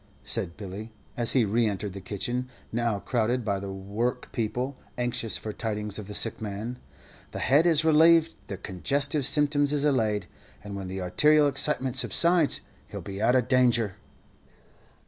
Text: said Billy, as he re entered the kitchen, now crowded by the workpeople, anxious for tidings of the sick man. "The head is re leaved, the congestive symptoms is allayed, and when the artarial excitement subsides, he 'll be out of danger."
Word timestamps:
said 0.23 0.57
Billy, 0.57 0.91
as 1.15 1.33
he 1.33 1.45
re 1.45 1.67
entered 1.67 1.93
the 1.93 2.01
kitchen, 2.01 2.49
now 2.71 2.97
crowded 2.97 3.45
by 3.45 3.59
the 3.59 3.71
workpeople, 3.71 4.75
anxious 4.97 5.37
for 5.37 5.53
tidings 5.53 5.99
of 5.99 6.07
the 6.07 6.15
sick 6.15 6.41
man. 6.41 6.79
"The 7.33 7.37
head 7.37 7.67
is 7.67 7.85
re 7.85 7.93
leaved, 7.93 8.33
the 8.47 8.57
congestive 8.57 9.27
symptoms 9.27 9.71
is 9.71 9.85
allayed, 9.85 10.25
and 10.63 10.75
when 10.75 10.87
the 10.87 10.99
artarial 11.01 11.47
excitement 11.47 11.97
subsides, 11.97 12.61
he 12.87 12.97
'll 12.97 13.01
be 13.01 13.21
out 13.21 13.35
of 13.35 13.47
danger." 13.47 13.93